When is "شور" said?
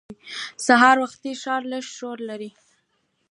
1.97-2.17